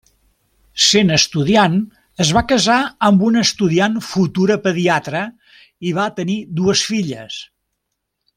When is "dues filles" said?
6.63-7.39